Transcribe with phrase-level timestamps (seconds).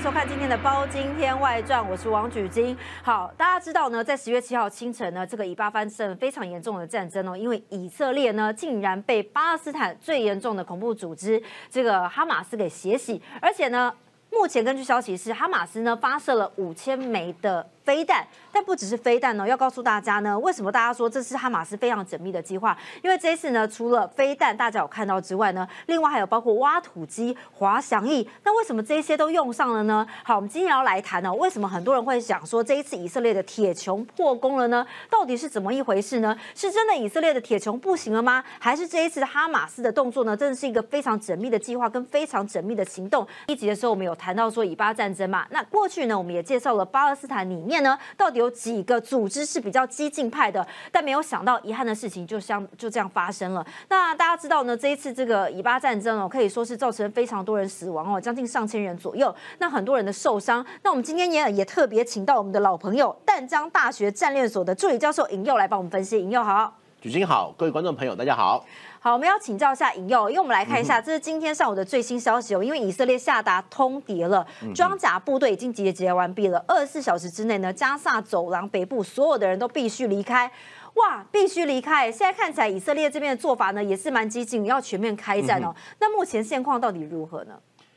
[0.00, 2.76] 收看今天的《包今天外传》，我是王举金。
[3.02, 13.92] 好，大家知道呢，在十月七号清晨呢，这个以巴发生非常严重的战争哦，因为以色列呢竟然被巴勒斯坦最严重的恐怖组织这个哈马斯给血洗，而且呢，
[14.30, 17.66] 目前根据消息是哈马斯呢发射了五千枚的。
[17.86, 19.46] 飞弹，但不只是飞弹呢。
[19.46, 22.76] 要告诉大家呢，为什么大家说这是哈马斯非常缜密的计划？
[23.00, 28.28] 因为这一次呢，除了飞弹大家有看到之外呢，另外还有包括挖土机、滑翔翼。
[28.42, 30.04] 那为什么这些都用上了呢？
[30.24, 34.84] 好，我们今天要来谈呢，为什么很多人会想说这一次以色列的铁穹破功了呢？
[35.08, 36.36] 到底是怎么一回事呢？
[36.56, 38.42] 是真的以色列的铁穹不行了吗？
[38.58, 43.24] 还是这一次哈马斯的动作呢，真的是一个非常缜密的计划跟非常缜密的行动？
[43.46, 47.75] 一集的时候我们有谈到说以巴战争嘛，那过去呢，我们也介绍了巴勒斯坦里面。
[47.80, 50.66] 呢，到底有几个组织是比较激进派的？
[50.90, 53.66] 但没有想到，遗憾的事情就像就这样发生了。
[53.88, 59.34] 那大家知道呢，这一次这个以巴战争哦，可以说是造成非常多人死亡哦，将近上千人左右。
[59.58, 60.64] 那很多人的受伤。
[60.82, 66.18] 那我们今天也也特别请到我们的老朋友淡江大学战略所的助理教授尹佑来帮我们分析。
[66.18, 68.64] 尹佑好，举金好，各位观众朋友大家好。
[69.06, 72.64] 好，我们要请教一下尹佑，因为我们来看一下，这是今天上午的最新消息哦。
[72.64, 80.50] 因为以色列下达通牒了，装甲部队已经集结完毕了，二十四小时之内呢，加萨走廊北部所有的人都必须离开。
[80.94, 82.10] 哇，必须离开！
[82.10, 85.72] 现在看起来以色列这边的做法呢，也是蛮激进，要全面开战哦。
[86.00, 87.54] 那目前现况到底如何呢？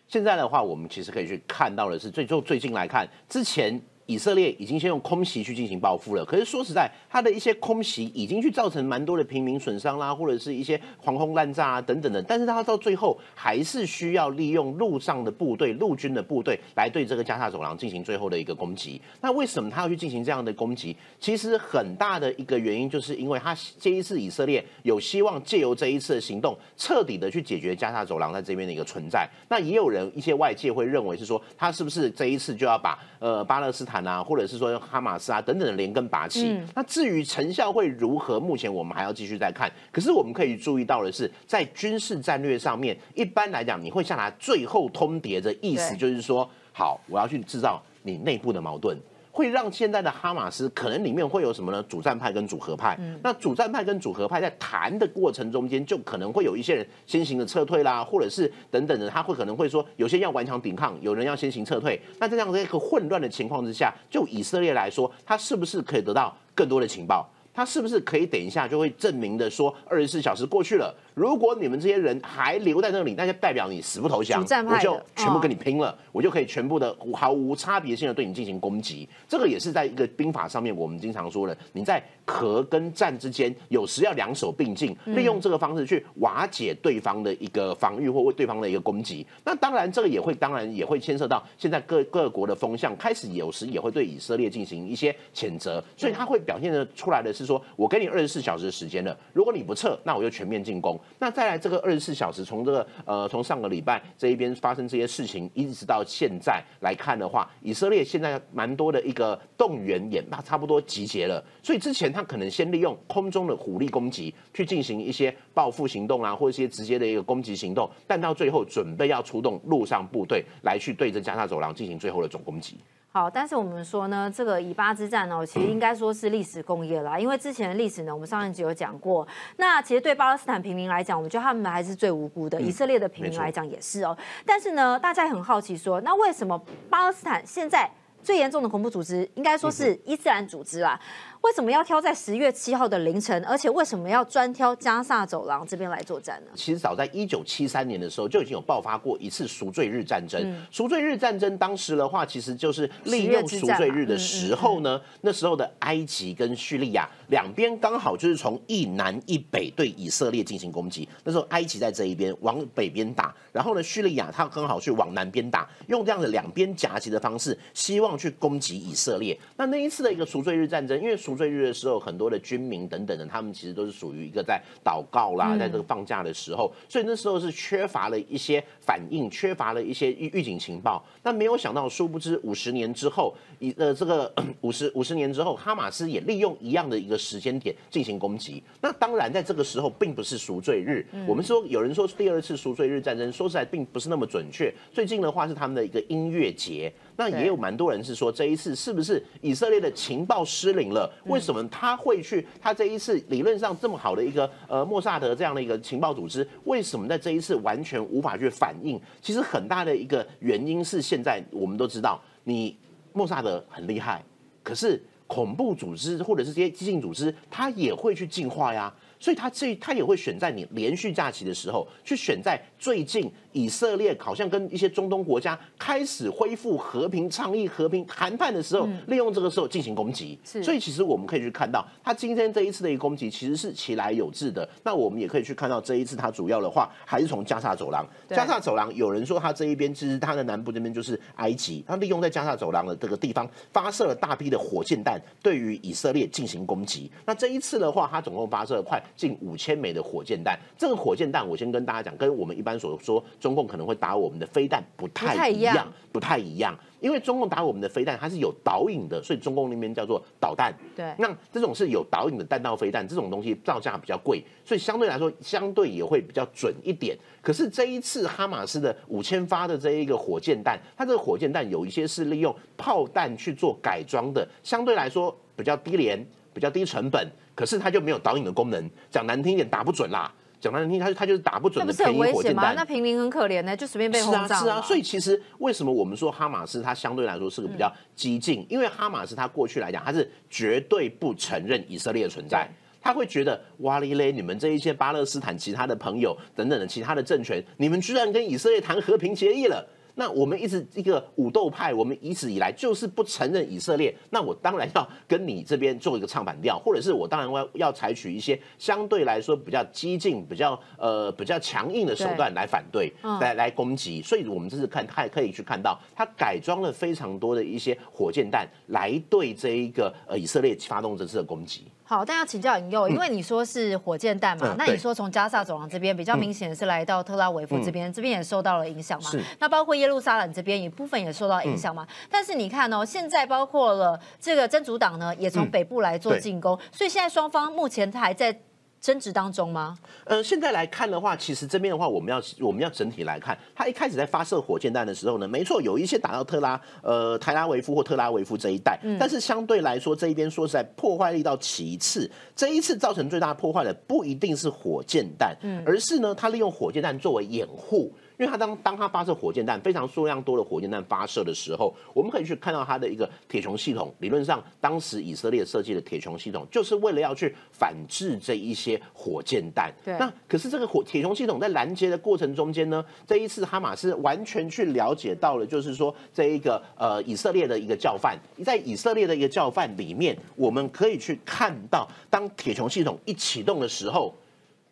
[0.08, 3.82] 现在的话，我们其实可以去看到的是，最就最近来看，之前。
[4.10, 19.00] 以色列已经先用空袭去进行报复了，可是说实在，他的一些空袭已经去造成蛮多的平民损伤啦，或者是一些狂轰滥炸啊等等的，但是他到最后还是需要利用陆上的部队、陆军的部队来对这个加沙走廊进行最后的一个攻击。
[19.22, 20.98] 那为什么他要去进行这样的攻击？
[21.20, 29.30] 其实很大的一个原因就是因为他这一次以色列有希望借由这一次的行动，彻底的去解决加沙走廊在这边的一个存在。
[29.50, 39.72] 那也有人一些外界会认为是说，他是不是这一次就要把呃巴勒斯坦啊，或者是说哈马斯啊等等的连根拔起，那至于成效会如何，目前我们还要继续再看。
[39.92, 48.98] 可是我们可以注意到的是，在军事战略上面，一般来讲，你会下达最后通牒的意思，就是说，好，我要去制造你内部的矛盾。
[49.32, 51.84] 会让现在的哈马斯可能里面会有什么呢？
[51.88, 52.98] 主战派跟主和派。
[53.24, 62.02] 那主战派跟主和派在谈的过程中间，就可能会有一些人先行的撤退啦，或者是等等的，他会可能会说，有些要顽强抵抗，有人要先行撤退。
[62.20, 67.30] 那在这样的一个混乱的情况之下，就以色列来说，他是不是可以得到更多的情报？
[67.60, 70.96] 他是不是可以等一下就会证明的说，二十四小时过去了？
[71.14, 79.10] 如果你们这些人还留在那里，那就代表你死不投降，我就全部跟你拼了，我就可以全部的毫无差别性的对你进行攻击。
[79.28, 89.26] 这个也是在一个兵法上面，我们经常说的，你在和跟战之间，有时要两手并进，利用这个方式去瓦解对方的一个防御或为对方的一个攻击。
[89.44, 101.00] 那当然，这个也会当然也会牵涉到现在各各国的风向，开始有时也会对以色列进行一些谴责，所以他会表现的出来的是说，我给你二十四小时的时间了，如果你不撤，那我就全面进攻。
[101.18, 111.44] 那再来这个二十四小时，从这个呃，从上个礼拜这一边发生这些事情，一直到现在来看的话，以色列现在蛮多的一个动员也差不多集结了。
[111.64, 122.78] 所以之前他可能先利用空中的火力攻击去进行一些报复行动啊，或者一些直接的一个攻击行动，但到最后准备要出动陆上部队来去对着加沙走廊进行最后的总攻击。
[123.12, 127.18] 好，但是我们说呢，这个以巴之战呢，其实应该说是历史工业啦。
[127.18, 129.28] 因为之前的历史呢，我们上一集有讲过。
[129.58, 132.62] 那其实对巴勒斯坦平民来讲，我们觉得他们还是最无辜的。
[132.62, 134.16] 以色列的平民来讲也是哦。
[134.46, 136.56] 但是呢，大家也很好奇说，那为什么
[136.88, 137.90] 巴勒斯坦现在
[138.22, 141.00] 最严重的恐怖组织，应该说是伊斯兰组织啦？
[141.42, 143.44] 为什么要挑在十月七号的凌晨？
[143.46, 146.52] 而且为什么要专挑加萨走廊这边来作战呢？
[146.54, 150.66] 其实早在一九七三年的时候就已经有爆发过一次赎罪日战争。
[150.70, 161.08] 赎罪日战争当时的话，其实就是利用赎罪日的时候呢，那时候的埃及跟叙利亚两边刚好就是从一南一北对以色列进行攻击。
[161.24, 169.40] 那时候埃及在这一边往北边打，然后呢叙利亚他刚好去往南边打，用这样的两边夹击的方式，希望去攻击以色列。
[169.56, 181.06] 那那一次的一个赎罪日战争，因为赎罪日的时候，很多的军民等等的，他们其实都是属于一个在祷告啦，在这个放假的时候，所以那时候是缺乏了一些反应，缺乏了一些预预警情报。
[181.22, 188.64] 但没有想到，殊不知五十年之后，一呃这个 五十五十年之后，哈马斯也利用一样的一个时间点进行攻击。
[188.82, 191.06] 那当然，在这个时候并不是赎罪日。
[191.28, 194.74] 我们说有人说第二次赎罪日战争，说实在并不是那么准确。
[194.92, 196.92] 最近的话是他们的一个音乐节。
[197.20, 201.12] 那也有蛮多人人是说，这一次是不是以色列的情报失灵了？
[201.26, 202.48] 为什么他会去？
[202.62, 208.98] 他这一次理论上这么好的一个呃莫萨德这样的一个情报组织，为什么在这一次完全无法去反应？
[209.22, 212.78] 其实很大的一个原因是，现在我们都知道，你
[213.12, 214.24] 莫萨德很厉害，
[214.64, 218.94] 可是恐怖组织或者是这些激进组织，它也会去进化呀。
[219.22, 230.40] 所以他这他也会选在你连续假期的时候，去选在最近以色列好像跟一些中东国家开始恢复和平倡议、和平谈判的时候，利用这个时候进行攻击。
[230.44, 234.68] 所以其实我们可以去看到，他今天这一次的一个攻击其实是其来有致的。
[234.84, 238.08] 那我们也可以去看到这一次他主要的话还是从加沙走廊。
[238.30, 247.12] 加沙走廊有人说他这一边其实他的南部这边就是埃及，他利用在加沙走廊的这个地方发射了大批的火箭弹，对于以色列进行攻击。
[247.26, 249.02] 那这一次的话，他总共发射了快。
[249.16, 256.78] 近五千枚的火箭弹，这个火箭弹我先跟大家讲，跟我们一般所说中共可能会打我们的飞弹不太一样，不太一样。
[257.00, 260.74] 因为中共打我们的飞弹，它是有导引的，所以中共那边叫做导弹。
[260.96, 267.18] 对，那这种是有导引的弹道飞弹，这种东西造价比较贵，所以相对来说，相对也会比较准一点。
[267.42, 276.24] 可是这一次哈马斯的五千发的这一个火箭弹，它这个火箭弹有一些是利用炮弹去做改装的，相对来说比较低廉。
[276.52, 277.26] 比较低成本，
[277.56, 278.90] 可是它就没有导引的功能。
[279.10, 280.30] 讲难听一点，打不准啦。
[280.60, 282.76] 讲难听，他他就是打不准的便宜火箭弹。
[282.76, 284.48] 那平民很可怜呢，就随便被轰炸。
[284.48, 284.82] 是啊，是啊。
[284.82, 288.66] 所以其实为什么我们说哈马斯它相对来说是个比较激进？
[288.70, 292.70] 因为哈马斯它过去来讲，它是绝对不承认以色列的存在。
[293.02, 299.88] 他会觉得哇哩嘞，你们这一些巴勒斯坦其他的朋友等等的其他的政权，你们居然跟以色列谈和平协议了。
[300.20, 304.14] 那我们一直一个武斗派，我们一直以来就是不承认以色列。
[304.32, 314.22] 那我当然要跟你这边做一个唱反调，或者是我当然要要采取一些相对来说比较激进、比较呃比较强硬的手段来反对、来来攻击。
[314.22, 321.86] 所以我们这次看，还可以去看到，他改装了非常多的一些火箭弹来对这一个呃以色列发动这次的攻击。
[322.10, 329.30] 好，但要请教引诱，因为你说是火箭弹嘛，那你说从加萨走廊这边比较明显的是来到特拉维夫这边，这边也受到了影响嘛？
[329.60, 332.08] 那包括耶路撒冷这边一部分也受到影响嘛？
[332.28, 338.60] 但是你看哦，现在包括了这个真主党呢，也从北部来做进攻，所以现在双方目前还在。
[339.00, 339.98] 争执当中吗？
[340.26, 355.56] 呃，现在来看的话，其实这边的话，我们要我们要整体来看，他一开始在发射火箭弹的时候呢，没错，有一些打到特拉呃泰拉维夫或特拉维夫这一带，但是相对来说，这一边说实在破坏力到其次，这一次造成最大破坏的不一定是火箭弹，
[355.86, 358.14] 而是呢，他利用火箭弹作为掩护。
[358.40, 364.14] 因为它当当它发射火箭弹非常数量多的火箭弹发射的时候，我们可以去看到它的一个铁穹系统。
[364.20, 369.94] 理论上，当时以色列设计的铁穹系统就是为了要去反制这一些火箭弹。
[370.06, 370.18] 对。
[370.18, 384.34] 那可是这个火铁穹系统在拦截的过程中间呢，这一次哈马斯完全去了解到了，就是说这一个呃以色列的一个教范，在以色列的一个教范里面，我们可以去看到，当铁穹系统一启动的时候。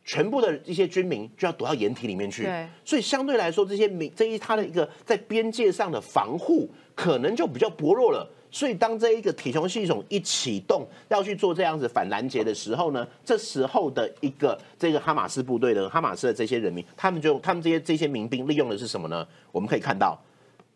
[0.08, 2.50] 全部的一些军民就要躲到掩体里面去，
[2.86, 8.26] 所以相对来说，这些民这一他的一个在边界上的防护可能就比较薄弱了。
[8.50, 19.28] 所以当这一个铁穹系统一启动，要去做这样子反拦截的时候呢，这时候的一个这个哈马斯部队的哈马斯的这些人民，他们就他们这些这些民兵利用的是什么呢？
[19.52, 20.18] 我们可以看到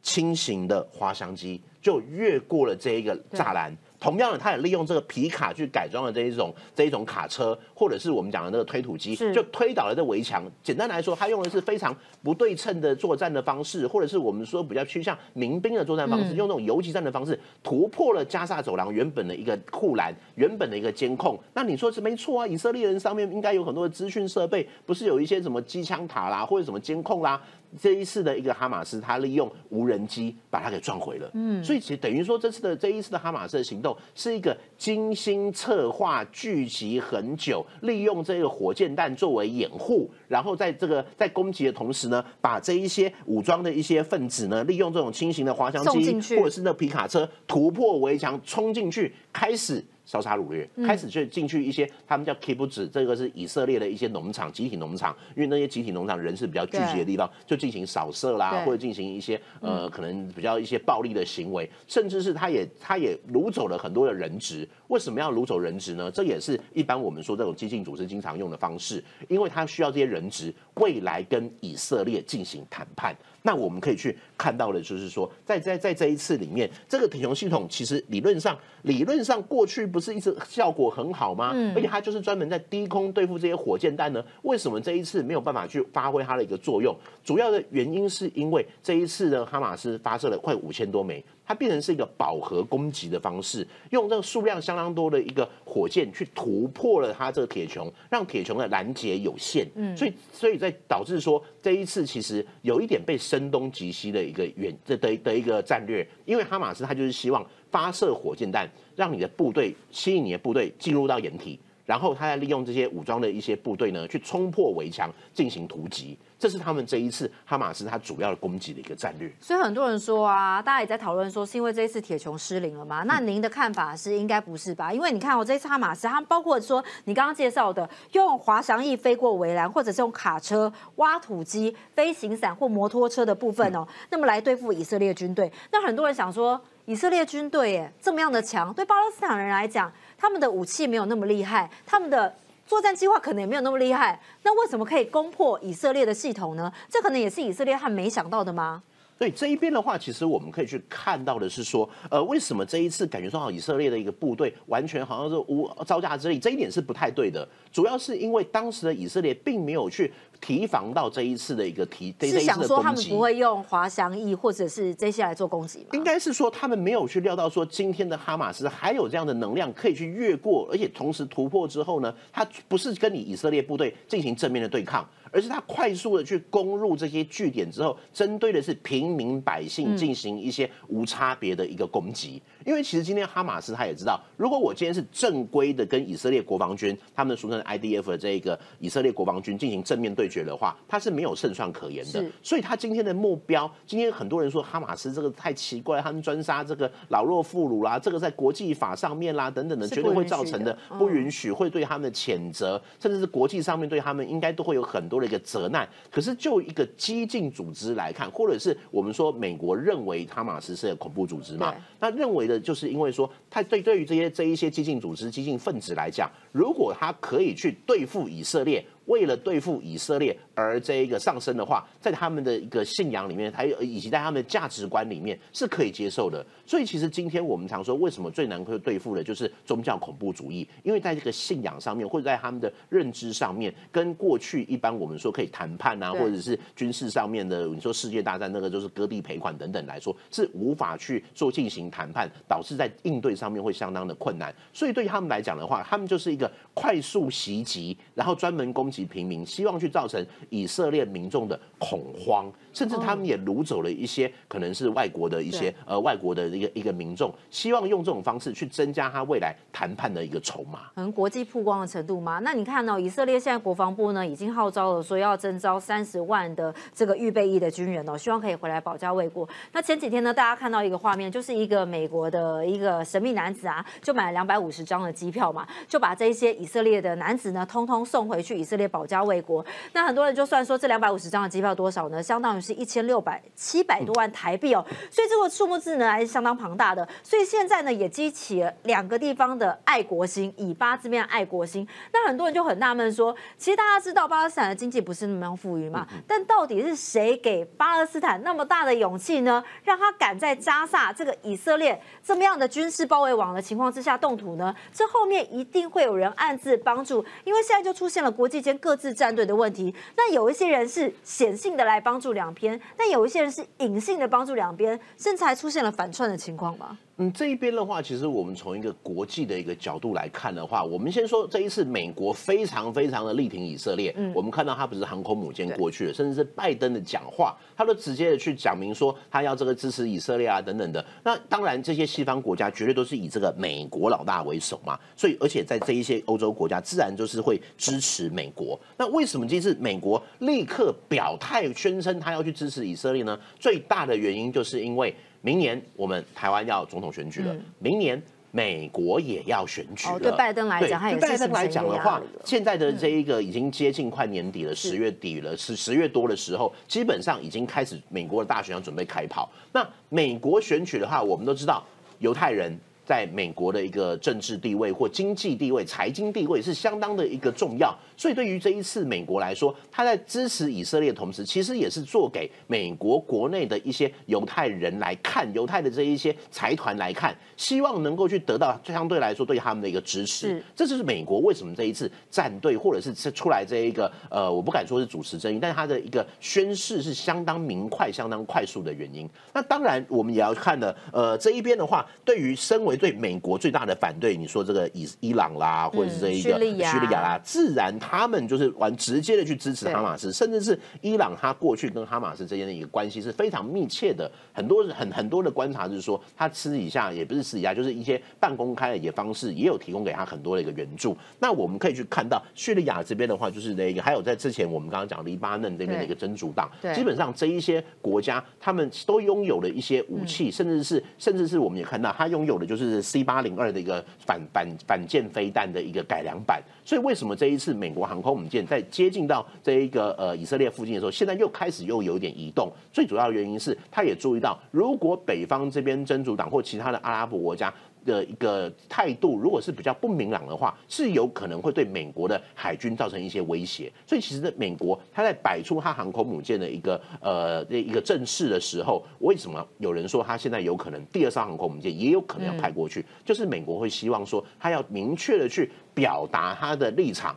[0.03, 3.73] 轻型的滑翔机就越过了这一个栅栏。
[4.01, 10.43] 同样的，他也利用这个皮卡去改装了这一种这一种卡车，或者是我们讲的那个推土机，就推倒了这围墙。
[10.63, 21.39] 简单来说，他用的是非常不对称的作战的方式，或者是我们说比较趋向民兵的作战方式，用那种游击战的方式突破了加沙走廊原本的一个护栏、原本的一个监控。
[21.53, 22.47] 那你说是没错啊？
[22.47, 27.39] 以色列人上面应该有很多的资讯设备，不是有一些什么机枪塔啦，或者什么监控啦？
[27.79, 31.29] 这一次的一个哈马斯，他利用无人机把它给撞毁了。
[31.33, 49.83] 嗯，所以其实等于说，这次的这一次的哈马斯的行动是一个精心策划、聚集很久，利用这个火箭弹作为掩护，然后在这个在攻击的同时呢，把这一些武装的一些分子呢，利用这种轻型的滑翔机或者是那皮卡车突破围墙冲进去，开始。
[50.05, 64.67] 烧杀掳掠，开始就进去一些，他们叫 k i b u z 这个是以色列的一些农场，集体农场，因为那些集体农场人是比较聚集的地方，就进行扫射啦，或者进行一些呃可能比较一些暴力的行为，甚至是他也他也掳走了很多的人质。
[64.87, 66.11] 为什么要掳走人质呢？
[66.11, 73.15] 这也是一般我们说这种激进组织经常用的方式，因为他需要这些人质未来跟以色列进行谈判。
[73.43, 81.51] 那我们可以去看到的，就是说，在在在这一次里面，这个铁穹系统其实理论上理论上过去不是一直效果很好吗？
[81.53, 86.95] 嗯而且它就是专门在低空对付这些火箭弹呢，为什么这一次没有办法去发挥它的一个作用？
[87.23, 91.23] 主要的原因是因为这一次呢，哈马斯发射了快五千多枚。
[91.43, 99.67] 它变成是一个饱和攻击的方式，用这个数量相当多的一个火箭去突破了它这个铁穹，让铁穹的拦截有限。
[99.75, 111.59] 嗯，所以所以在导致说这一次其实有一点被声东击西的一个远这的的一个战略，因为哈马斯他就是希望发射火箭弹，让你的部队吸引你的部队进入到掩体。
[111.83, 119.29] 然后他再利用这些武装的一些部队呢，去冲破围墙进行突击，这是他们这一次哈马斯他主要的攻击的一个战略。
[119.41, 123.03] 所以很多人说啊，大家也在讨论说，是因为这一次铁穹失灵了吗？
[123.05, 124.93] 那您的看法是应该不是吧？
[124.93, 135.51] 因为你看我、这一次哈马斯，他们包括说你刚刚介绍的用滑翔翼飞过围栏，或者是用卡车、挖土机、飞行伞或摩托车的部分哦，那么来对付以色列军队。
[135.71, 142.33] 那很多人想说，以色列军队耶这么样的强，对巴勒斯坦人来讲，他们的武器没有那么厉害，他们的
[142.65, 146.71] 作战计划可能也没有那么厉害，那为什么可以攻破以色列的系统呢？
[146.89, 148.81] 这可能也是以色列他没想到的吗？
[149.17, 157.47] 对这一边的话，其实我们可以去看到的是说，呃，为什么这一次感觉说好以色列的一个部队完全好像是无招架之力，这一点是不太对的。
[157.71, 160.11] 主要是因为当时的以色列并没有去
[160.41, 163.21] 提防到这一次的一个提这这一次是想说他们不。
[163.21, 165.89] 会用滑翔翼或者是这些来做攻击吗？
[165.93, 182.41] 应该是说，他们没有去料到说，今天的哈马斯还有这样的能量可以去越过，而且同时突破之后呢，他不是跟你以色列部队进行正面的对抗，而是他快速的去攻入这些据点之后，针对的是平民百姓进行一些无差别的一个攻击。
[182.65, 192.31] 因为其实今天哈马斯他也知道，如果我今天是正规的跟以色列国防军，他们的俗称 IDF 的这个以色列国防军进行正面对决的话，他是没有胜算可言的是。
[192.41, 205.87] 所以他今天的目标，今天很多人说哈马斯这个太奇怪，他们专杀这个老弱妇孺啦，这个在国际法上面啦等等的，绝对会造成的嗯不允许，会对他们的谴责，甚至是国际上面对他们应该都会有很多的一个责难。
[206.09, 218.85] 可是就一个激进组织来看，或者是我们说美国认为哈马斯是个恐怖组织嘛对，那认为的就是因为说，他对对于这些这一些激进组织、激进分子来讲，如果他可以去对付以色列。
[219.05, 226.45] 为了对付以色列而这一个上升的话，在他们的一个信仰里面，还有以及在他们的价值观里面是可以接受的。
[226.65, 230.67] 所以其实今天我们常说，为什么最难会对付的就是宗教恐怖主义？
[230.83, 244.53] 因为在这个信仰上面，或者在他们的认知上面，跟过去一般我们说可以谈判啊，或者是军事上面的，你说世界大战那个就是割地赔款等等来说，是无法去做进行谈判，导致在应对上面会相当的困难。
[244.73, 260.81] 所以对于他们来讲的话，他们就是一个快速袭击，然后专门攻击平民，希望去造成以色列民众的恐慌，甚至他们也掳走了一些可能是外国的一些呃外国的一个一个民众，希望用这种方式去增加他未来谈判的一个筹码。
[260.95, 262.39] 可能国际曝光的程度吗？
[262.39, 269.47] 那你看呢、以色列现在国防部呢已经号召了说要征召三十万的这个预备役的军人哦，希望可以回来保家卫国。
[269.71, 279.65] 那前几天呢，大家看到一个画面，就是一个美国的一个神秘男子啊，就买了两百五十张的机票嘛，就把这些以色列的男子呢，通通送回去以色列保家卫国。
[279.93, 282.21] 那很多人就算说这两百五十张的机票多少呢？
[282.21, 287.07] 相当于是一千六百七百多万台币哦，所以这个数目字呢还是相当庞大的。
[287.23, 291.87] 所以现在呢也激起了两个地方的爱国心，以巴这边的爱国心。
[292.13, 299.63] 那很多人就很纳闷说，其实大家知道巴勒斯坦的经济不是那么样富裕嘛，但到底是谁给巴勒斯坦那么大的勇气呢？
[299.83, 304.75] 让他敢在加萨这个以色列这么样的军事包围网的情况之下动土呢？
[304.93, 309.93] 这后面一定会有人暗自帮助，因为现在就出现了国际间各自站队的问题。
[310.15, 316.97] 那有一些人是显性的来帮助两边，但有一些人是隐性的帮助两边，甚至还出现了反串的情况吧。
[317.21, 324.11] 嗯，这一边的话，其实我们从一个国际的一个角度来看的话，我们先说这一次美国非常非常的力挺以色列。
[324.17, 331.05] 嗯，我们看到他不是航空母舰过去了，甚至是拜登的讲话，他都直接的去讲明说他要这个支持以色列啊等等的。
[331.23, 338.79] 那当然，这些西方国家绝对都是以这个美国老大为首嘛，所以而且在这一些欧洲国家，自然就是会支持美国。
[338.97, 343.39] 那为什么这次美国立刻表态宣称他要去支持以色列呢？
[343.59, 345.13] 最大的原因就是因为。
[345.41, 348.21] 明年我们台湾要总统选举了，明年
[348.51, 350.19] 美国也要选举了。
[350.19, 359.49] 对拜登来讲对对拜登来讲的话现在的这一个已经接近快年底了，十月底了，十十月多的时候，基本上已经开始美国的大选要准备开跑。
[359.73, 361.83] 那美国选举的话，我们都知道
[362.19, 362.79] 犹太人。
[363.05, 367.97] 在美国的一个政治地位或经济地位、财经地位是相当的一个重要。
[368.15, 380.63] 所以对于这一次美国来说，他在支持以色列的同时，其实也是做给美国国内的一些犹太人来看，犹太的这一些财团来看，希望能够去得到相对来说对他们的一个支持。
[380.75, 389.27] 这就是美国为什么这一次站队或者是出来这一个呃，我不敢说是主持争议，但是他的一个宣誓是相当明快、相当快速的原因。
[389.53, 404.29] 那当然，我们也要看的，呃，这一边的话，对于身为对美国最大的反对，你说这个伊伊朗啦，或者是这一个叙利亚啦，自然他们就是玩直接的去支持哈马斯，甚至是伊朗，他过去跟哈马斯之间的一个关系是非常密切的。
[404.53, 411.15] 很多很很多的观察就是说，他私底下也不是私底下，就是一些半公开的一些方式，也有提供给他很多的一个援助。
[411.39, 426.61] 那我们可以去看到叙利亚这边的话，就是那个还有在之前我们刚刚讲黎巴嫩这边的一个真主党，基本上这一些国家他们都拥有了一些武器，甚至是甚至是我们也看到他拥有的就是是 C 八零二的一个反反反舰飞弹的一个改良版。
[426.83, 432.71] 所以为什么这一次美国航空母舰在接近到这一个呃以色列附近的时候，现在又开始又有一点移动？
[432.91, 437.73] 最主要的原因是，他也注意到，如果北方这边真主党或其他的阿拉伯国家
[438.05, 443.91] 的一个态度，如果是比较不明朗的话，是有可能会对美国的海军造成一些威胁。
[444.07, 453.05] 所以其实美国他在摆出他航空母舰的一个呃一个阵势的时候，为什么有人说他现在有可能第二艘航空母舰也有可能要派过去？
[453.25, 457.35] 就是美国会希望说，他要明确的去表达他的立场，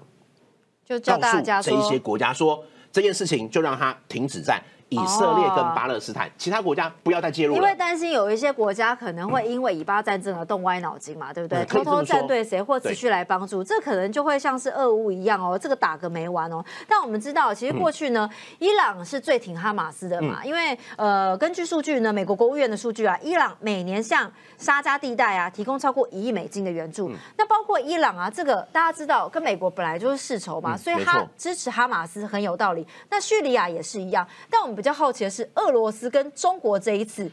[0.84, 4.62] 就告诉这一些国家说这件事情就让他停止在。
[4.90, 11.64] 以色列跟巴勒斯坦，其他国家不要再介入因为担心有一些国家可能会因为以巴战争而动歪脑筋嘛，对不对？
[11.64, 16.64] 偷偷站队谁或持续来帮助，这可能就会像是俄乌一样哦，这个打个没完哦。
[16.86, 27.10] 但我们知道，其实过去呢，伊朗是最挺哈马斯的嘛，因为呃，根据数据呢，美国国务院的数据啊，伊朗每年向沙加地带啊提供超过一亿美金的援助。
[27.36, 32.86] 那包括伊朗啊，这个大家知道，跟美国本来就是世仇嘛，所以他支持哈马斯很有道理。
[33.10, 34.73] 那叙利亚也是一样，但我们。
[34.74, 37.30] 比较好奇的是，俄罗斯跟中国这一次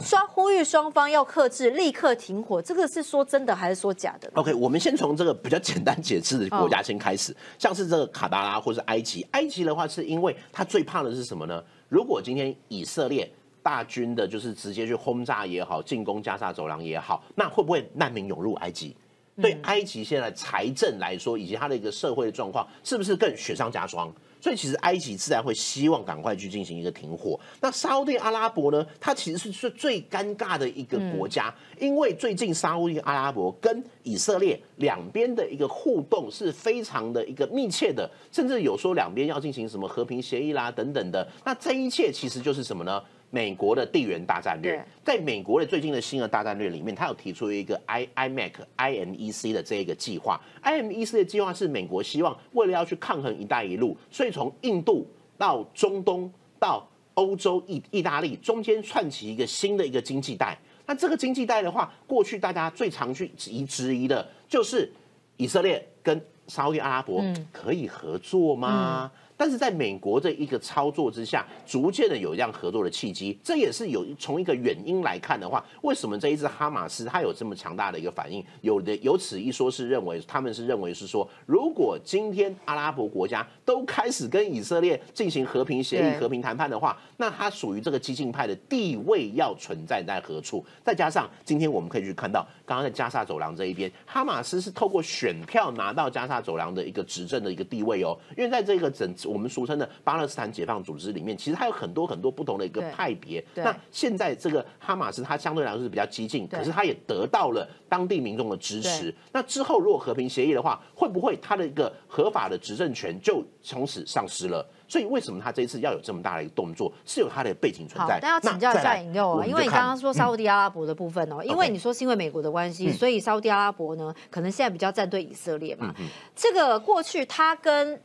[0.00, 9.26] 双呼吁双方要克制，立刻停火，这个是说真的还是说假的？OK，我们先从这个比较简单解释的国家先开始，像是这个卡达拉或是埃及。
[9.32, 11.62] 埃及的话，是因为他最怕的是什么呢？
[11.88, 13.30] 如果今天以色列
[13.62, 18.96] 大军的就是直接去轰炸也好，进攻加沙走廊也好，那会不会难民涌入埃及？
[19.40, 24.12] 对埃及现在财政来说，以及它的一个社会的状况，是不是更雪上加霜？
[24.40, 27.38] 所以其实埃及自然会希望赶快去进行一个停火。
[27.60, 28.84] 那沙地阿拉伯呢？
[29.00, 41.24] 它其实是是最尴尬的一个国家，因为最近沙地阿拉伯跟以色列两边的一个互动是非常的一个密切的，甚至有说两边要进行什么和平协议啦等等的。
[41.44, 43.00] 那这一切其实就是什么呢？
[43.34, 50.38] 美国的地缘大战略，在美国的最近的新的大战略里面，他有提出一个 I IMEC IMEC 的这一个计划。
[50.62, 55.06] IMEC 的计划是美国希望为了要去抗衡“一带一路”，所以从印度
[55.38, 60.54] 到中东到欧洲、意意大利中间串起一个新的一个经济带。
[60.84, 64.92] 那这个经济带的话，过去大家最常去疑质疑的就是
[65.38, 69.10] 以色列跟沙特阿拉伯可以合作吗？
[69.36, 78.44] 但是在美国这一个操作之下，逐渐的有这样合作的契机，这也是有从一个原因来看的话，为什么这一支哈马斯它有这么强大的一个反应？
[78.60, 90.64] 有的由此一说，是认为他们是认为是说，如果今天阿拉伯国家都开始跟以色列进行和平协议、和平谈判的话，那它属于这个激进派的地位要存在在何处？
[90.84, 99.10] 再加上今天我们可以去看到，刚刚在加沙走廊这一边，哈马斯是透过选票拿到加沙走廊的一个执政的一个地位哦，因为在这个整。
[99.26, 103.44] 我们俗称的巴勒斯坦解放组织里面，其实它有很多很多不同的一个派别。
[103.54, 109.14] 那现在这个哈马斯，它相对来说是比较激进，可是它也得到了当地民众的支持。
[109.32, 114.66] 那之后如果和平协议的话，会不会它的一个合法的执政权就从此丧失了？
[114.88, 118.18] 所以为什么他这一次要有这么大的一个动作，是有他的背景存在。
[118.20, 125.94] 但要请教一下引诱啊，因为你刚刚说沙地阿拉伯的部分哦，因为你说是因为美国的关系，所以沙地阿拉伯呢，可能现在比较站队以色列嘛。
[126.36, 127.98] 这个过去他跟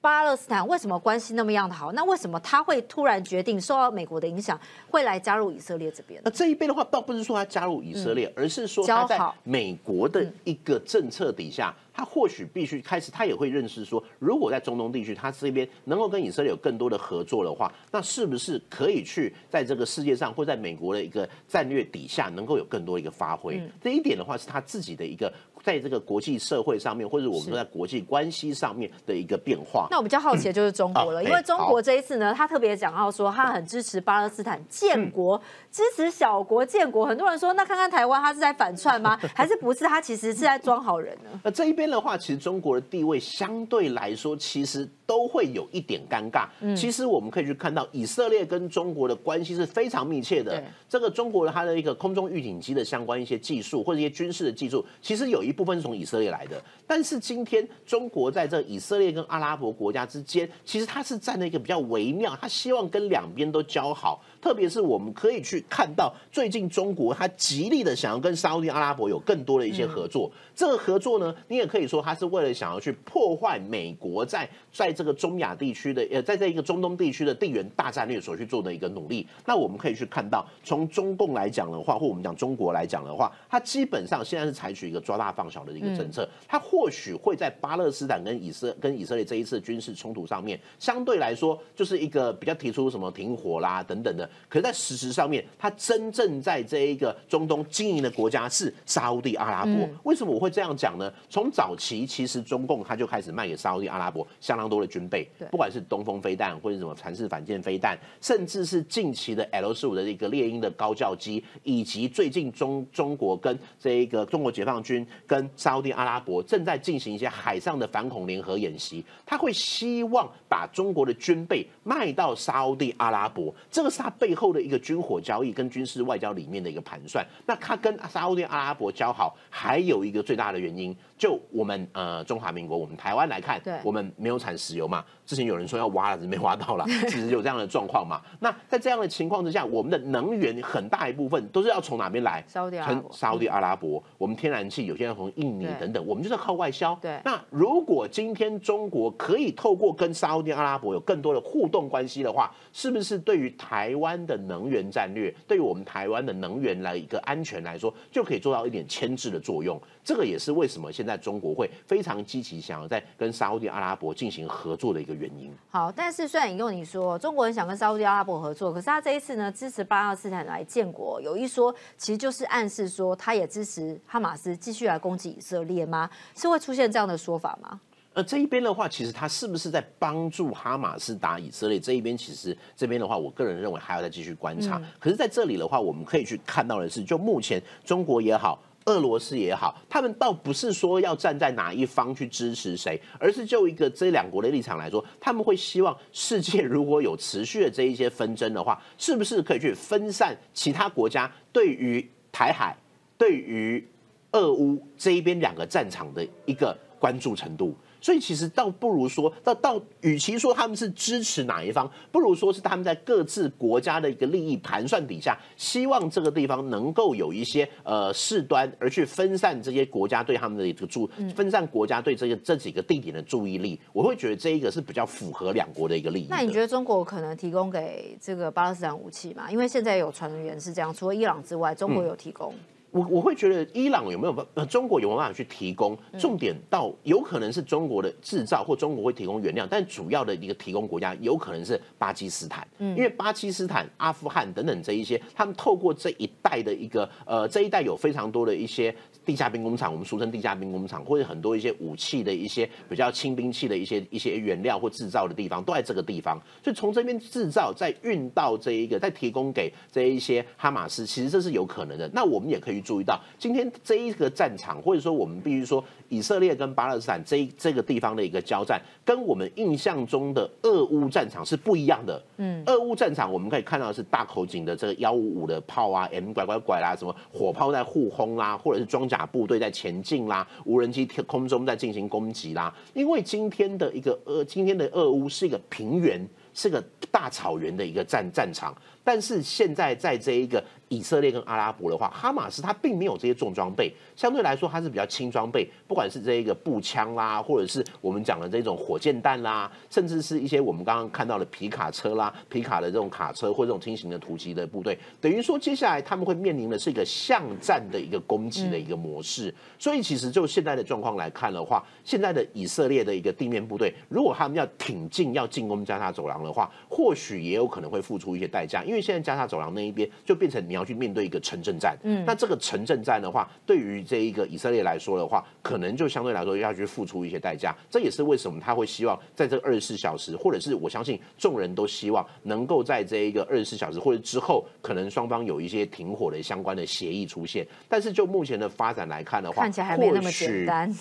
[0.00, 1.90] 巴勒斯坦为什么关系那么样的好？
[1.92, 4.58] 那为什么他会突然决定受到美国的影响，
[4.88, 6.20] 会来加入以色列这边？
[6.24, 11.74] 那这一边的话，倒不是说他加入以色列，而是说他在美国的一个政策底下。
[11.98, 23.60] 他或许必须开始，他也会认识说，如果在中东地区，他这边能够跟以色列有更多的合作的话，那是不是可以去在这个世界上或在美国的一个战略底下，能够有更多一个发挥？
[23.82, 29.88] 这一点的话，是他自己的一个在这个国际社会上面，或者我们说在国际关系上面的一个变化。
[29.90, 35.40] 那我比较好奇的就是中国了，因为中国这一次呢，他特别讲到说，他很支持巴勒斯坦建国，
[35.70, 37.06] 支持小国建国。
[37.06, 39.18] 很多人说，那看看台湾，他是在反串吗？
[39.34, 39.84] 还是不是？
[39.84, 41.40] 他其实是在装好人呢？
[41.42, 44.88] 那这一边的话，其实中国的地位相对来说，其实。
[45.08, 46.46] 都会有一点尴尬。
[46.76, 50.62] 其实我们可以去看到，以色列跟中国的关系是非常密切的。
[50.86, 56.62] 这个中国的它的一个空中预警机的相关一些技术或者一些军事的技术，其实有一部分是从以色列来的。
[56.86, 64.22] 但是今天中国在这以色列跟阿拉伯国家之间，其实它是站在一个比较微妙，它希望跟两边都交好。
[64.42, 70.30] 特别是我们可以去看到，最近中国它极力的想要跟沙特阿拉伯有更多的一些合作。
[70.54, 79.26] 这个合作呢，你也可以说它是为了想要去破坏美国在在这个中亚地区的呃，在这一个中东地区的地缘大战略所去做的一个努力。
[79.44, 86.28] 那我们可以去看到，从中共来讲的话，或我们讲中国来讲的话，它基本上现在是采取一个抓大放小的一个政策。
[86.46, 94.30] 它或许会在巴勒斯坦跟以色跟以色列这一次军事冲突上面，相对来说就是一个比较提出什么停火啦等等的。
[94.48, 99.88] 可是，在事实上面，它真正在这一个中东经营的国家是沙地阿拉伯。
[100.04, 101.12] 为什么我会这样讲呢？
[101.28, 127.26] 从早期，其实中共它就开始卖给沙地阿拉伯相当多的军备，不管是东风飞弹或者什么蚕式反舰飞弹，甚至是近期的 L 十五的一个猎鹰的高教机，以及最近中中国跟这一个中国解放军跟沙地阿拉伯正在进行一些海上的反恐联合演习，他会希望把中国的军备卖到沙地阿拉伯，这个是他背后的一个军火交易跟军事外交里面的一个盘算。
[127.46, 135.04] 那他跟沙特阿拉伯交好，还有一个最大的原因，就我们呃中华民国，我们台湾来看，我们没有产石油嘛。
[135.26, 138.22] 之前有人说要挖了，没挖到了， 其实有这样的状况嘛。
[138.40, 142.42] 那在这样的情况之下，我们的能源很大一部分都是要从哪边来？
[142.48, 144.02] 从沙特阿拉伯。
[144.16, 146.94] 我们天然气有些要从印尼等等，我们就是靠外销。
[147.02, 147.20] 对。
[147.24, 159.80] 那如果今天中国可以透过跟沙特阿拉伯有更多的互动关系的话，是不是对于台湾的能源战略，对于我们台湾的能源来一个安全来说，就可以做到一点牵制的作用？
[160.04, 165.50] 这个也是为什么现在中国会非常积极想要在跟沙特阿拉伯进行合作的一个原因。
[165.70, 176.10] 好，但是虽然引用你说中国人想跟沙特阿拉伯合作，可是他这一次呢支持巴勒斯坦来建国，有一说其实就是暗示说他也支持哈马斯继续来攻击以色列吗？
[176.34, 177.80] 是会出现这样的说法吗？
[178.14, 181.78] 呃，这一边的话，其实他是不是在帮助哈马斯打以色列？
[181.78, 184.82] 这一边其实这边的话，我个人认为还要再继续观察。
[184.98, 188.60] 可是在这里的话，我们可以去看到的是，就目前中国也好。
[188.88, 202.74] 俄罗斯也好，他们倒不是说要站在哪一方去支持谁，而是就一个这两国的立场来说，他们会希望世界如果有持续的这一些纷争的话，是不是可以去分散其他国家对于台海、
[203.18, 203.86] 对于
[204.32, 207.76] 俄乌这一边两个战场的一个关注程度？
[208.00, 223.80] 所以其实倒不如说，到到，与其说他们是支持哪一方，不如说是他们在各自国家的一个利益盘算底下，希望这个地方能够有一些呃事端，而去分散这些国家对他们的一个注，分散国家对这个这几个地点的注意力。
[223.92, 226.26] 我会觉得这一个是比较符合两国的一个利益。
[226.28, 229.50] 那你觉得中国可能提供给这个巴勒斯坦武器吗？
[229.50, 232.54] 因为现在有传言是这样，除了伊朗之外，中国有提供。
[232.90, 235.96] 我我会觉得伊朗有没有办呃中国有没有办法去提供？
[236.18, 248.94] 重点到有可能是中国的制造或中国会提供原料，但主要的一个提供国家有可能是巴基斯坦，因为巴基斯坦、阿富汗等等这一些，他们透过这一代的一个呃这一代有非常多的一些
[249.26, 262.10] 地下兵工厂，我们俗称地下兵工厂，或者很多一些武器的一些比较轻兵器的一些一些原料或制造的地方都在这个地方，所以从这边制造再运到这一个再提供给这一些哈马斯，其实这是有可能的。
[262.14, 262.77] 那我们也可以。
[262.80, 272.22] 注意到今天这一个战场，或者说我们必须说以色列跟巴勒斯坦这这个地方的一个交战，跟我们印象中的俄乌战场是不一样的。
[272.36, 282.74] 嗯，俄乌战场我们可以看到是大口径的这个幺五五的炮啊，M 拐拐拐啦，什么火炮在互轰啦，或者是装甲部队在前进啦，无人机天空中在进行攻击啦。
[282.94, 288.74] 因为今天的一个俄，今天的俄乌是一个平原，是个大草原的一个战战场。
[289.04, 309.54] 但是现在在这一个以色列跟阿拉伯的话，哈马斯它并没有这些重装备，相对来说它是比较轻装备，不管是这一个步枪啦，或者是我们讲的这种火箭弹啦，甚至是一些我们刚刚看到的皮卡车啦、皮卡的这种卡车或这种轻型的突击的部队，等于说接下来他们会面临的是一个巷战的一个攻击的一个模式。
[309.78, 321.96] 所以其实就现在的状况来看的话，现在的以色列的一个地面部队，如果他们要挺进要进攻加沙走廊的话，或许也有可能会付出一些代价，因为现在加沙走廊那一边就变成你要去面对一个城镇战。
[322.02, 327.74] 嗯，那这个城镇战的话，对于这一个以色列来说的话，可能就相对来说要去付出一些代价。
[327.90, 337.66] 这也是为什么他会希望在这二十四小时，或者是我相信众人都希望能够在这一个二十四小时或者之后，可能双方有一些停火的相关的协议出现。
[337.88, 340.94] 但是就目前的发展来看的话，看起来还没那么简单。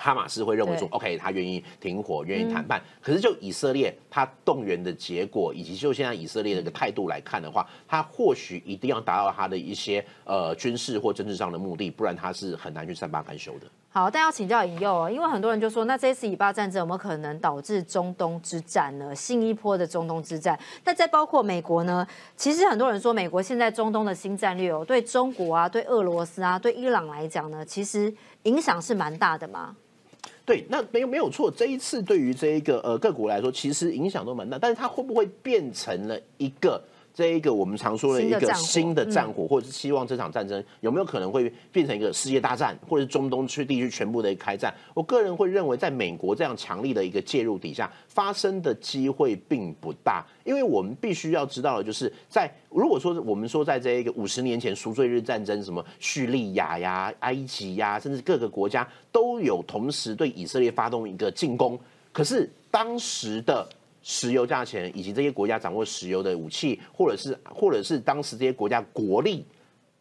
[0.00, 2.80] 哈马斯会认为说，OK，他愿意停火，愿意谈判。
[3.02, 13.66] 可是就以色列他动员的结果，以及就现在以色列的一个态度来看的话，他或许一定要达到他的一些呃军事或政治上的目的，不然他是很难去善罢甘休的。
[13.90, 19.12] 好，但要请教引诱哦，因为很多人就说，那这次以巴战争有没有可能导致中东之战呢？
[19.12, 20.56] 新一波的中东之战？
[20.84, 22.06] 那再包括美国呢？
[22.36, 29.74] 其实很多人说，美国现在中东的新战略哦，对中国啊、对俄罗斯啊、对伊朗来讲呢，其实影响是蛮大的嘛。
[30.48, 31.50] 对，那没有没有错。
[31.50, 34.58] 这一次对于这一个呃个股来说，其实影响都蛮大。
[34.58, 36.82] 但是它会不会变成了一个
[37.18, 44.72] 这一个我们常说的一个新的战火，或者是希望这场战争有没有可能会变成一个世界大战，或者是中东区地区全部的开战？
[44.94, 50.24] 我个人会认为，在美国这样强力的一个介入底下，发生的机会并不大。
[50.44, 61.76] 因为我们必须要知道的，就是在如果说我们说在这一个五十年前赎罪日战争，什么叙利亚呀、埃及呀，甚至各个国家都有同时对以色列发动一个进攻，
[62.12, 63.68] 可是当时的
[64.10, 69.44] 石油价钱以及这些国家掌握石油的武器，或者是或者是当时这些国家国力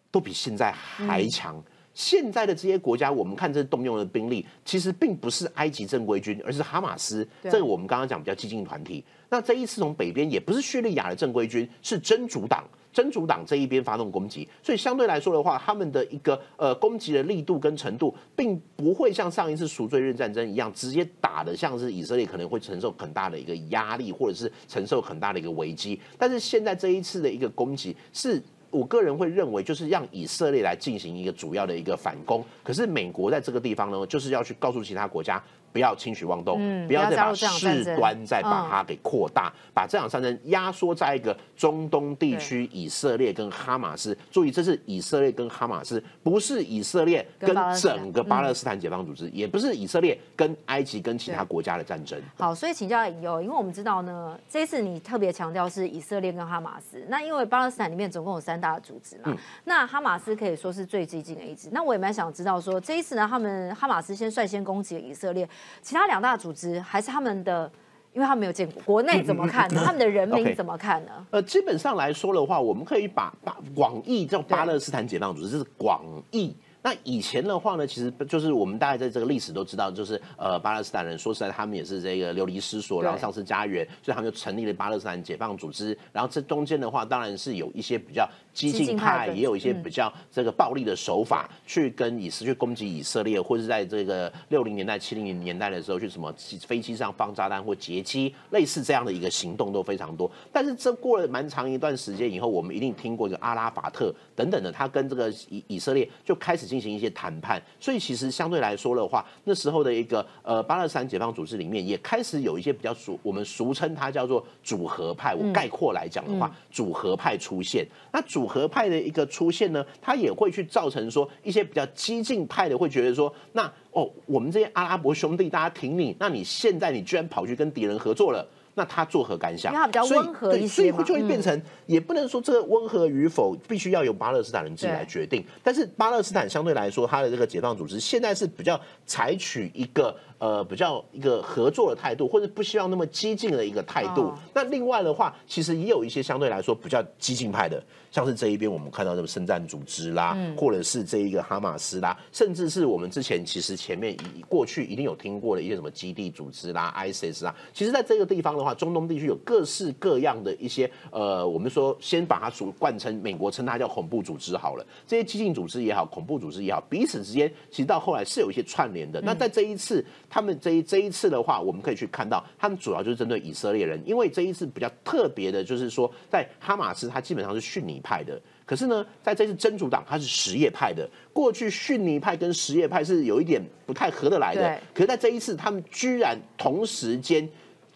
[0.10, 1.62] 都比现在还强。
[1.98, 7.28] 现在的这些国家，我们看这动用的兵力，其实并不是埃及正规军，而是哈马斯。
[7.42, 9.04] 这个我们刚刚讲比较激进团体。
[9.30, 12.64] 那这一次从北边也不是叙利亚的正规军，是真主党。
[12.94, 26.00] 真主党这一边发动攻击，所以相对来说的话，他们的一个呃攻击的力度跟程度，并不会像上一次赎罪日战争一样，直接打的像是以色列可能会承受很大的一个压力，或者是承受很大的一个危机。
[26.18, 28.42] 但是现在这一次的一个攻击是。
[28.70, 32.44] 我个人会认为，就是让以色列来进行一个主要的一个反攻。
[32.64, 35.42] 可是美国在这个地方呢，就是要去告诉其他国家。
[35.78, 44.18] 不要轻举妄动，不要再把事端再把它给扩大，把这场战争压缩在一个中东地区，以色列跟哈马斯。
[44.32, 52.20] 注意，这是以色列跟哈马斯，不是以色列跟整个巴勒斯坦解放组织，也不是以色列跟埃及跟其他国家的战争。
[52.40, 57.06] 好，所以请教有，因为我们知道呢，这次你特别强调是以色列跟哈马斯。
[57.08, 61.70] 那因为巴勒斯坦里面总共有三大组织嘛，那哈马斯可以说是最激进的一支。
[61.72, 65.48] 那我也蛮想知道说，这一次呢，他们哈马斯先率先攻击了以色列。
[65.82, 67.72] 其他两大组织还是他们的，
[68.14, 71.12] 因为他们没有见过国内怎么看，他们的人民怎么看呢？
[71.32, 76.56] 呃，基本上来说的话，我们可以把把广义叫巴勒斯坦解放组织，这是广义。
[76.84, 85.98] 那以前的话呢，其实就是我们大概在这个历史都知道，就是呃巴勒斯坦人说实在，他们也是这个流离失所，然后丧失家园，所以他们就成立了巴勒斯坦解放组织。
[86.14, 88.28] 然后这中间的话，当然是有一些比较。
[88.58, 96.34] 激进派也有一些比较这个暴力的手法，去跟以色去攻击以色列，或者是在这个六零年代、七零年代的时候，去什么
[96.66, 100.30] 飞机上放炸弹或劫机，类似这样的一个行动都非常多。
[100.52, 107.62] 但是这过了蛮长一段时间以后，我们一定听过一个阿拉法特等等的，他跟这个以以色列就开始进行一些谈判。
[107.80, 115.36] 所以其实相对来说的话，那时候的一个呃巴勒斯坦解放组织里面也开始有一些比较俗，我们俗称它叫做组合派。
[115.36, 118.47] 我概括来讲的话，组合派出现，那组。
[118.48, 128.48] 合派的一个出现呢，他也会去造成说一些比较激进派的会觉得说，那哦，我们这些阿拉伯兄弟大家挺你，那你现在你居然跑去跟敌人合作了。
[128.78, 129.74] 那他作何感想？
[129.74, 135.44] 因为他比较温和一些所以就会变成，也不能说这个温和与否必须要由巴勒斯坦人自己来决定。
[135.64, 144.32] 但是巴勒斯坦相对来说，他的这个解放组织现在是比较采取一个呃比较一个合作的态度，或者不希望那么激进的一个态度。
[144.54, 157.56] 那另外的话，其实也有一些相对来说比较激进派的，像是这一边我们看到这个圣战组织啦，或者是这一个哈马斯啦，甚至是我们之前其实前面以过去一定有听过的一些什么基地组织啦、ISIS 啦。
[157.74, 158.67] 其实在这个地方的话。
[158.68, 164.86] 话，中东地区有各式各样的一些呃，我们说先把它主冠称美国称它叫恐怖组织好了。
[165.08, 169.22] 这些激进组织也好，恐怖组织也好，彼此之间其实到后来是有一些串联的。
[169.22, 178.40] 那在这一次，他们这一这一次的话，我们可以去看到，他们主要就是针对以色列人，因为这一次比较特别的就是说，在哈马斯它基本上是逊尼派的。
[178.66, 184.78] 可是呢，在这次真主党他是什叶派的，过去逊尼派跟什叶派是有一点不太合得来的。
[184.94, 187.48] 可是在这一次，他们居然同时间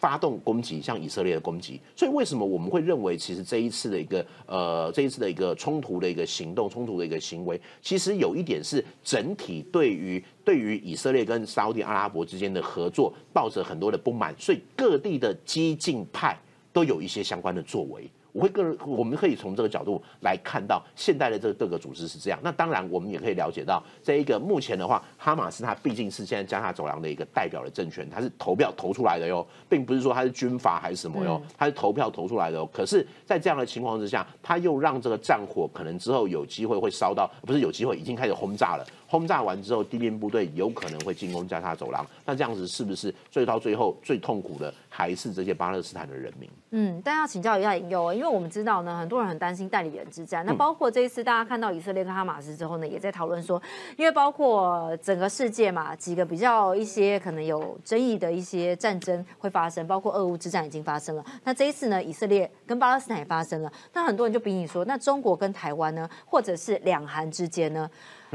[0.02, 1.80] 发动攻击，向以色列的攻击。
[1.94, 16.36] 所以为什么我们会认为，其实这一次的一个呃，这一次的一个冲突的一个行动，冲突的一个行为，其实有一点是整体对于对于以色列跟沙特阿拉伯之间的合作，抱着很多的不满，所以各地的激进派
[16.72, 18.10] 都有一些相关的作为。
[18.32, 22.38] 我会个人，我们可以从这个角度来看到现代的这个各个组织是这样。
[22.42, 32.66] 那当然，我们也可以了解到，这一个目前的话，哈马斯它毕竟是现在加沙走廊的一个代表的政权，它是投票投出来的哟，并不是说它是军阀还是什么哟，它是投票投出来的哟。
[32.72, 38.86] 可是，在这样的情况之下，它又让这个战火可能之后有机会会烧到，不是有机会，已经开始轰炸了。
[39.12, 42.02] 轰炸完之后，地面部队有可能会进攻加沙走廊。
[42.24, 46.48] 那这样子是不是最到最后最痛苦的还是这些巴勒斯坦的人民？
[46.70, 50.46] 嗯，但要请教一下引诱，因为我们知道呢，很多人很担心代理人之战。
[50.46, 53.60] 那包括这一次大家看到以色列跟哈马斯之后呢，也在讨论说，
[53.98, 61.22] 因为包括整个世界嘛，几个比较一些可能有争议的一些战争会发生，包括俄乌之战已经发生了。
[61.44, 63.70] 那这一次呢，以色列跟巴勒斯坦也发生了。
[63.92, 67.90] 那很多人就比你说，那中国跟台湾呢，或者是两韩之间呢？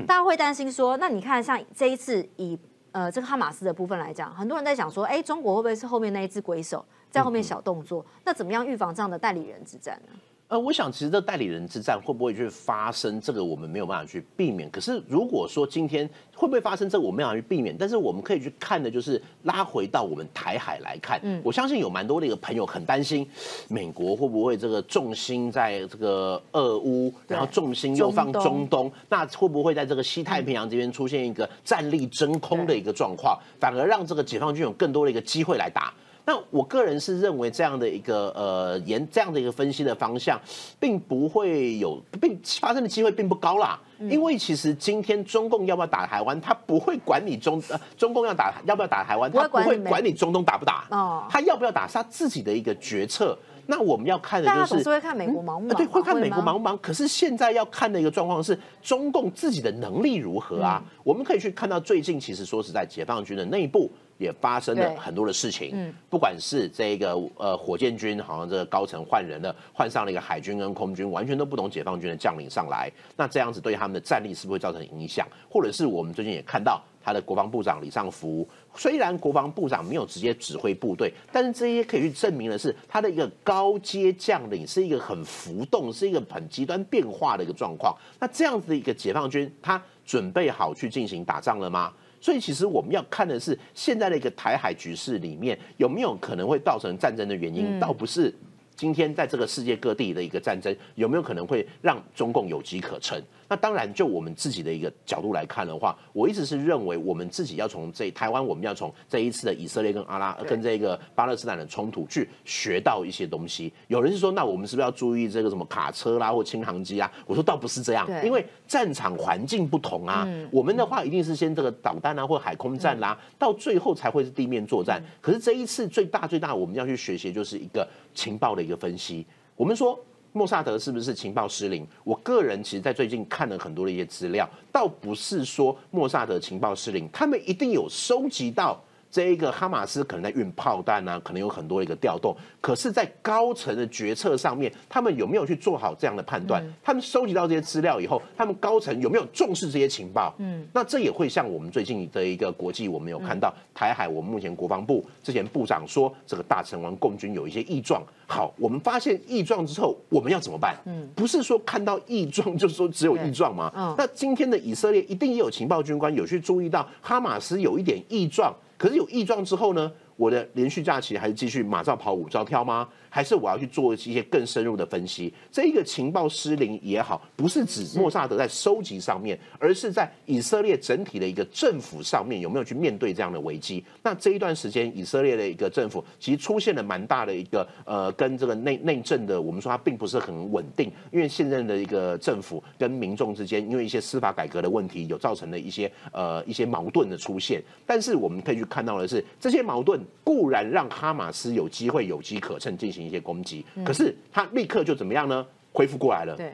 [0.06, 2.58] 大家会担心说，那你看像这一次以
[2.92, 8.06] 呃这个哈马斯的部分来讲，很多人在想说，哎，中国会不会是后面那一只鬼手在后面小动作？
[8.24, 10.14] 那怎么样预防这样的代理人之战呢？
[10.50, 14.70] 呃，我想其实这代理人之战会不会去发生，这个我们没有办法去避免。
[14.70, 17.76] 可是如果说今天会不会发生，这个我没办法去避免。
[17.78, 21.20] 但是我们可以去看的，就是拉回到我们台海来看。
[21.22, 23.28] 嗯，我相信有蛮多的一个朋友很担心，
[23.68, 35.94] 美国会不会这个重心在这个俄乌，然后重心又放中东，那会不会在这个西太平洋这边出现一个战力真空的一个状况，反而让这个解放军有更多的一个机会来打？
[36.28, 40.38] 那我个人是认为这样的一个呃沿这样的一个分析的方向，
[40.78, 43.80] 并不会有并发生的机会并不高啦。
[44.10, 50.86] 因为其实今天中共要不要打台湾，他不会管你中呃中共要打要不要打台湾，他不会管你中东打不打。
[50.92, 53.38] 哦，他要不要打是他自己的一个决策。
[53.70, 55.78] 那我们要看的就是会看美国忙不忙？
[55.78, 56.78] 对，会看美国忙不忙。
[56.80, 60.82] 可是现在要看的一个状况是中共自己的能力如何啊？
[61.04, 63.90] 我们可以去看到最近其实说实在，解放军的内部。
[64.18, 75.28] 也发生了很多的事情，嗯，不管是这个呃火箭军，好像这个高层换人了，换上了一个海军跟空军，完全都不懂解放军的将领上来，那这样子对他们的战力是不是会造成影响？
[75.50, 87.96] 或者是我们最近也看到他的国防部长李尚福，虽然国防部长没有直接指挥部队，但是这些可以去证明的是他的一个高阶将领是一个很浮动，是一个很极端变化的一个状况。
[88.20, 91.94] 那这样子的一个解放军，他准备好去进行打仗了吗？
[92.20, 98.34] 所以，其实我们要看的是现在的一个台海局势里面有没有可能会造成战争的原因，倒不是
[98.76, 103.22] 今天在这个世界各地的一个战争有没有可能会让中共有机可乘。
[103.50, 113.72] 那当然，就我们自己的一个角度来看的话，我一直是认为，我们自己要从这台湾，我们要从这一次的以色列跟阿拉跟这个巴勒斯坦的冲突去学到一些东西。
[113.88, 117.12] 有人是说，那我们是不是要注意这个什么卡车啦或轻航机啊？
[117.26, 120.28] 我说倒不是这样，因为战场环境不同啊。
[120.52, 125.02] 我们的话一定是先这个导弹啊或海空战啦，到最后才会是地面作战。
[125.22, 129.26] 可是这一次最大最大，我们要去学习就是一个情报的一个分析。
[129.56, 129.98] 我们说。
[130.34, 131.88] 莫萨德是不是情报失灵？
[132.04, 138.82] 我个人其实，在最近看了很多的一些资料，倒不是说莫萨德情报失灵，他们一定有收集到。
[139.10, 146.64] 这一个哈马斯可能在运炮弹啊，可能有很多一个调动，可是，在高层的决策上面，他们有没有去做好这样的判断？
[146.84, 150.36] 他们收集到这些资料以后，他们高层有没有重视这些情报？
[150.40, 158.04] 嗯，那这也会像我们最近的一个国际，我们有看到台海，我们目前国防部之前部长说，这个大成王共军有一些异状。
[158.28, 160.76] 好，我们发现异状之后，我们要怎么办？
[160.86, 163.72] 嗯，不是说看到异状就是说只有异状吗？
[163.76, 168.54] 嗯，那今天的以色列一定也有情报军官有去注意到哈马斯有一点异状。
[168.78, 169.92] 可是有异状之后呢？
[170.16, 172.88] 我的连续假期还是继续马上跑，五照跳吗？
[173.18, 175.34] 还是我要去做一些更深入的分析？
[175.52, 183.84] 这一个情报失灵也好，不是指莫萨德在收集上面，而是在以色列整体的一个政府上面有没有去面对这样的危机？
[184.04, 197.64] 那这一段时间，以色列的一个政府其实出现了蛮大的一个呃，跟这个内内政的，我们说它并不是很稳定，因为现任的一个政府跟民众之间，因为一些司法改革的问题，有造成了一些呃一些矛盾的出现。
[197.84, 200.00] 但是我们可以去看到的是，这些矛盾。
[200.24, 205.46] 固然让哈马斯有机会有机可乘进行一些攻击，可是他立刻就怎么样呢？
[205.72, 206.36] 恢复过来了。
[206.36, 206.54] 对，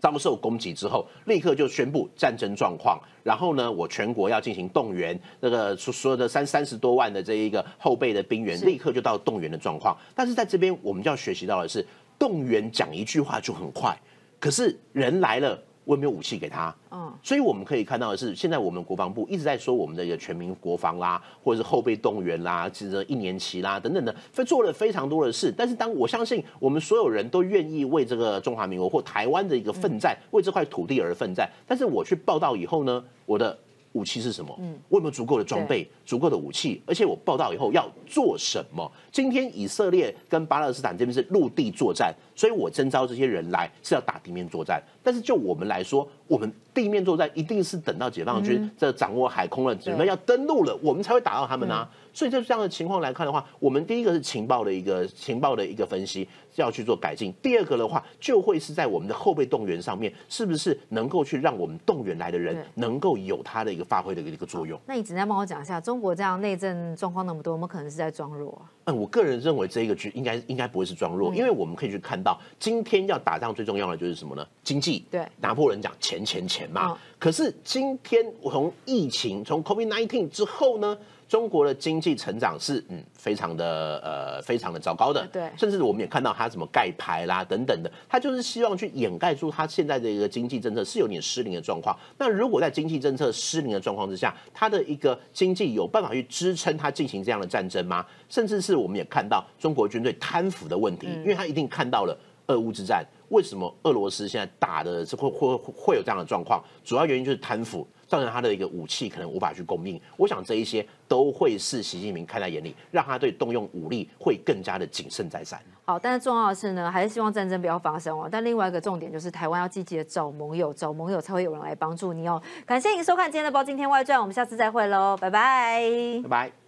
[0.00, 9.96] 遭受攻击之后，立刻就宣布战争状况，然后呢，我全国要进行动员，那个所所有的三三十多万的这一个后备的兵员，立刻就到动员的状况。
[10.14, 11.84] 但是在这边，我们就要学习到的是，
[12.18, 13.98] 动员讲一句话就很快，
[14.38, 15.60] 可是人来了。
[15.84, 25.52] 我也没有武器给他，嗯，所以我们可以看到的是，现在我们国防部一直在说我们的一个全民国防啦，或者是后备动员啦，其实一年期啦等等的，做了非常多的事。
[25.56, 33.56] 但是当我相信我们所有人都愿意为这个中华民国或台湾的一个奋战，为这块土地而奋战，但是我去报道以后呢，我的。
[33.94, 34.52] 武器是什么？
[34.58, 36.82] 嗯，我有没有足够的装备、足够的武器？
[36.84, 38.90] 而且我报道以后要做什么？
[39.12, 44.82] 今天以色列跟巴勒斯坦这边是陆地作战，所以我征召这些人来是要打地面作战。
[45.02, 51.88] 但是就我们来说，我们地面作战一定是等到解放军这掌握海空了，准备要登陆了，我们才会打到他们啊。
[52.12, 57.32] 所以在这样的情况来看的话，我们第一个是情报的一个情报的一个分析要去做改进。
[57.42, 64.80] 第二个的话，就会是在我们的后备动员上面，是不是能够去让我们动员来的人能够有他的一个发挥的一个作用？
[64.86, 68.70] 那你只能帮我讲一下，中国这样内政状况那么多，我们可能是在装弱啊？
[68.84, 74.44] 嗯，我个人认为这一个局应该应该不会是装弱，因为我们可以去看到，今天要打仗最重要的就是什么呢？
[74.64, 75.04] 经济。
[75.10, 76.98] 对，拿破仑讲钱钱钱嘛。
[77.18, 80.98] 可是今天从疫情从 COVID nineteen 之后呢？
[81.34, 91.98] 中国的经济成长是嗯非常的呃非常的糟糕的，对，甚至我们也看到他什么盖牌啦等等的，他就是希望去掩盖住他现在的一个经济政策是有点失灵的状况。
[92.18, 98.06] 那如果在经济政策失灵的状况之下，他的一个经济有办法去支撑他进行这样的战争吗？
[98.28, 102.16] 甚至是我们也看到中国军队贪腐的问题，因为他一定看到了
[102.46, 106.62] 俄乌之战，为什么俄罗斯现在打的是会会会有这样的状况？
[106.84, 107.84] 主要原因就是贪腐。
[108.14, 115.60] 造成他的一个武器可能无法去供应，我想这一些都会是习近平看在眼里，让他对动用武力会更加的谨慎再三。
[115.84, 118.28] 好，但是重要的是呢，还是希望战争不要发生哦。
[118.30, 122.40] 但另外一个重点就是台湾要积极的找盟友，找盟友才会有人来帮助你哦。
[122.64, 125.82] 感谢您收看今天的《包今天外传》，我们下次再会喽，拜拜，
[126.22, 126.63] 拜拜。